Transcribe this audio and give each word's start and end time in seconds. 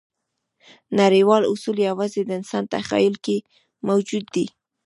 نړیوال 0.99 1.43
اصول 1.53 1.77
یواځې 1.89 2.21
د 2.25 2.29
انسان 2.39 2.63
تخیل 2.73 3.15
کې 3.25 3.37
موجود 3.87 4.25
دي. 4.35 4.45